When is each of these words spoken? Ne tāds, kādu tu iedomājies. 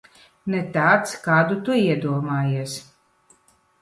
Ne 0.53 0.61
tāds, 0.77 1.13
kādu 1.27 1.59
tu 1.67 1.77
iedomājies. 1.81 2.75